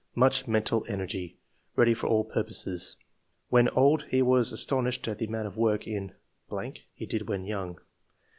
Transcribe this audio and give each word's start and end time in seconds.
Much 0.15 0.47
mental 0.47 0.83
energy; 0.89 1.37
ready 1.75 1.93
for 1.93 2.07
all 2.07 2.23
purposes. 2.23 2.95
When 3.49 3.69
old 3.69 4.05
he 4.09 4.23
was 4.23 4.51
astonished 4.51 5.07
at 5.07 5.19
the 5.19 5.27
amount 5.27 5.45
of 5.45 5.57
work 5.57 5.85
in.... 5.85 6.13
he 6.91 7.05
did 7.05 7.29
when 7.29 7.45
young. 7.45 7.79